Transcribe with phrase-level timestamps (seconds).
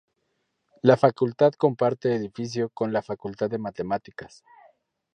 [0.81, 4.43] La facultad comparte edificio con la Facultad de Matemáticas.